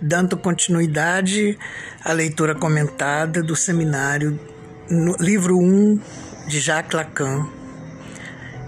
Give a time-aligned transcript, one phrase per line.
[0.00, 1.58] dando continuidade
[2.04, 4.38] à leitura comentada do seminário
[4.90, 6.00] no livro 1
[6.46, 7.48] de Jacques Lacan.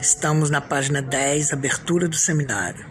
[0.00, 2.84] Estamos na página 10, abertura do seminário.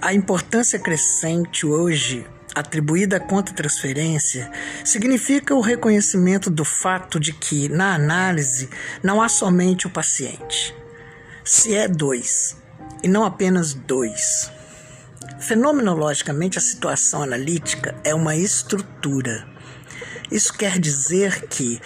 [0.00, 4.50] A importância crescente hoje atribuída à conta-transferência
[4.84, 8.68] significa o reconhecimento do fato de que, na análise,
[9.02, 10.74] não há somente o paciente.
[11.44, 12.56] Se é dois,
[13.02, 14.50] e não apenas dois.
[15.38, 19.46] Fenomenologicamente, a situação analítica é uma estrutura.
[20.30, 21.80] Isso quer dizer que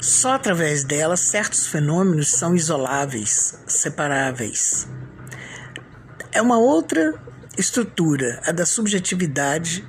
[0.00, 4.88] só através dela certos fenômenos são isoláveis, separáveis.
[6.32, 7.14] É uma outra
[7.56, 9.86] estrutura, a da subjetividade,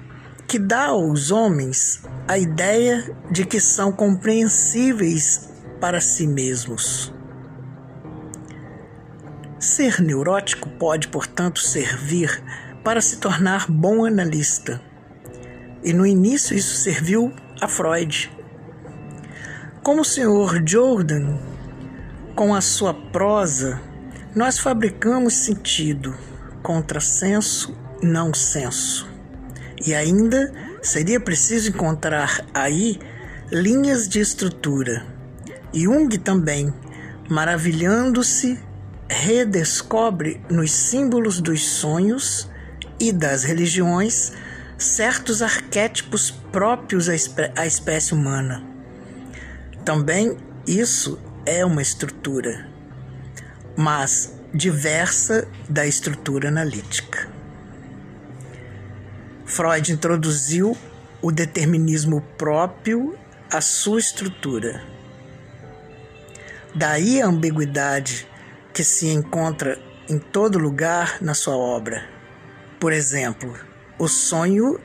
[0.47, 7.13] que dá aos homens a ideia de que são compreensíveis para si mesmos.
[9.59, 12.43] Ser neurótico pode, portanto, servir
[12.85, 14.79] para se tornar bom analista.
[15.83, 18.31] E no início isso serviu a Freud.
[19.81, 20.61] Como o Sr.
[20.63, 21.39] Jordan,
[22.35, 23.81] com a sua prosa,
[24.35, 26.15] nós fabricamos sentido,
[26.61, 29.09] contrassenso, não senso.
[29.83, 32.99] E ainda seria preciso encontrar aí
[33.51, 35.03] linhas de estrutura.
[35.73, 36.71] Jung também,
[37.27, 38.59] maravilhando-se,
[39.09, 42.47] redescobre nos símbolos dos sonhos
[42.99, 44.31] e das religiões
[44.77, 47.13] certos arquétipos próprios à,
[47.55, 48.63] à espécie humana.
[49.83, 50.37] Também
[50.67, 52.67] isso é uma estrutura,
[53.77, 57.29] mas diversa da estrutura analítica.
[59.45, 60.75] Freud introduziu
[61.21, 63.17] o determinismo próprio
[63.51, 64.81] à sua estrutura.
[66.73, 68.27] Daí a ambiguidade
[68.73, 72.14] que se encontra em todo lugar na sua obra.
[72.79, 73.57] Por exemplo,
[73.97, 74.79] o sonho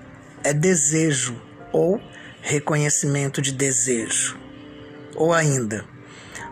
[0.44, 1.40] é desejo
[1.72, 2.00] ou
[2.40, 4.38] reconhecimento de desejo.
[5.14, 5.84] Ou ainda,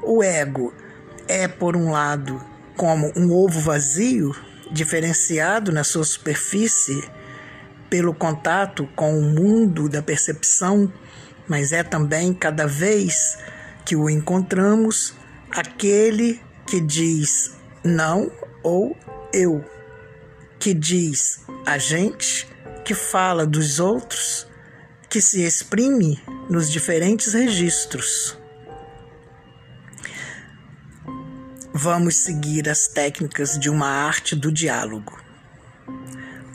[0.03, 0.75] o ego
[1.29, 2.43] é, por um lado,
[2.77, 4.35] como um ovo vazio,
[4.71, 7.03] diferenciado na sua superfície
[7.89, 10.93] pelo contato com o mundo da percepção,
[11.47, 13.39] mas é também, cada vez
[13.85, 15.15] que o encontramos,
[15.51, 18.31] aquele que diz não
[18.63, 18.95] ou
[19.33, 19.65] eu
[20.59, 22.47] que diz a gente,
[22.85, 24.47] que fala dos outros,
[25.09, 26.21] que se exprime
[26.51, 28.37] nos diferentes registros.
[31.73, 35.17] Vamos seguir as técnicas de uma arte do diálogo.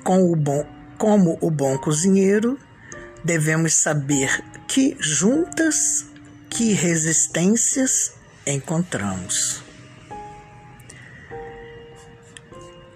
[0.04, 0.66] Com o bom,
[0.98, 2.60] como o bom cozinheiro,
[3.24, 6.08] devemos saber que juntas,
[6.50, 8.14] que resistências
[8.46, 9.64] encontramos.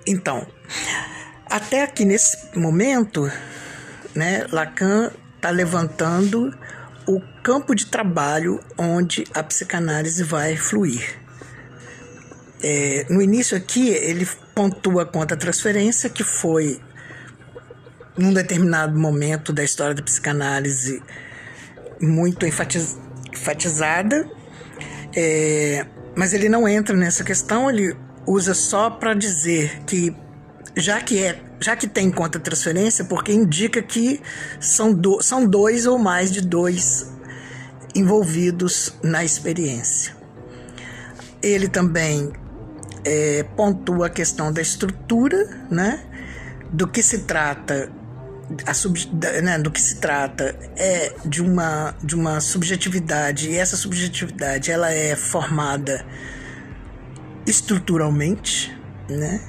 [0.06, 0.47] Então,
[1.50, 3.32] até aqui nesse momento,
[4.14, 6.54] né, Lacan está levantando
[7.08, 11.18] o campo de trabalho onde a psicanálise vai fluir.
[12.62, 16.82] É, no início aqui, ele pontua quanto à transferência, que foi,
[18.18, 21.02] num determinado momento da história da psicanálise,
[22.02, 22.98] muito enfatiz,
[23.32, 24.28] enfatizada,
[25.16, 25.86] é,
[26.16, 27.96] mas ele não entra nessa questão, ele
[28.26, 30.16] usa só para dizer que
[30.78, 34.22] já que é já que tem conta transferência, porque indica que
[34.60, 37.12] são, do, são dois ou mais de dois
[37.96, 40.16] envolvidos na experiência.
[41.42, 42.32] Ele também
[43.04, 46.04] é, pontua a questão da estrutura, né?
[46.72, 47.92] Do que se trata
[48.66, 48.98] a sub,
[49.44, 54.90] né, do que se trata é de uma de uma subjetividade e essa subjetividade ela
[54.90, 56.06] é formada
[57.46, 58.74] estruturalmente,
[59.10, 59.42] né?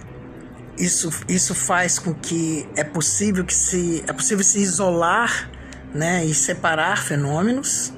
[0.78, 5.50] Isso, isso faz com que é possível que se é possível se isolar,
[5.92, 7.92] né, e separar fenômenos.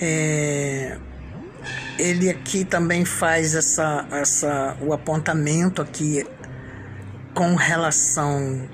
[0.00, 0.96] É,
[1.98, 6.26] ele aqui também faz essa, essa o apontamento aqui
[7.34, 8.68] com relação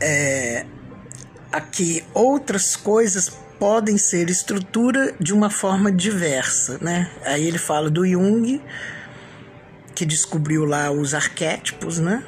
[0.00, 0.66] é,
[1.50, 7.08] a que outras coisas podem ser estrutura de uma forma diversa, né?
[7.24, 8.60] Aí ele fala do Jung,
[9.94, 12.24] que descobriu lá os arquétipos, né?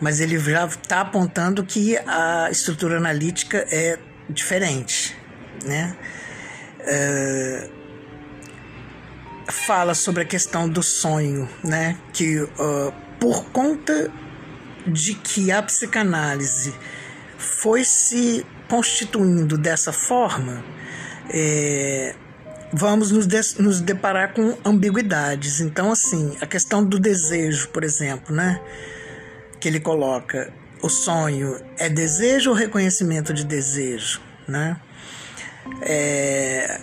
[0.00, 3.98] Mas ele já está apontando que a estrutura analítica é
[4.28, 5.16] diferente,
[5.64, 5.96] né?
[6.80, 7.70] É,
[9.48, 11.96] fala sobre a questão do sonho, né?
[12.12, 14.10] Que uh, por conta
[14.86, 16.74] de que a psicanálise
[17.38, 20.64] foi se constituindo dessa forma,
[21.30, 22.14] é,
[22.72, 25.60] vamos nos, de, nos deparar com ambiguidades.
[25.60, 28.60] Então, assim, a questão do desejo, por exemplo, né?
[29.60, 30.52] que ele coloca
[30.82, 34.76] o sonho é desejo ou reconhecimento de desejo, né?
[35.82, 36.80] É,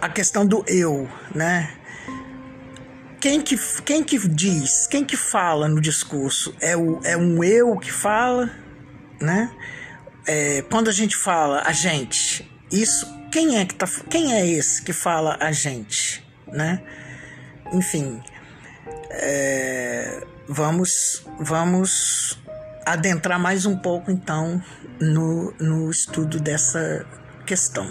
[0.00, 1.74] a questão do eu, né?
[3.20, 6.54] Quem que, quem que diz, quem que fala no discurso?
[6.60, 8.50] É, o, é um eu que fala,
[9.20, 9.50] né?
[10.26, 14.82] É, quando a gente fala a gente, isso, quem é que tá, quem é esse
[14.82, 16.82] que fala a gente, né?
[17.72, 18.22] Enfim,
[19.10, 22.38] é, vamos, vamos
[22.86, 24.62] adentrar mais um pouco então
[25.00, 27.06] no, no estudo dessa
[27.46, 27.88] questão.